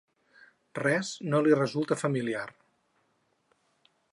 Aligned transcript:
Res 0.79 1.11
no 1.33 1.43
li 1.47 1.53
resulta 1.59 1.99
familiar. 2.05 2.47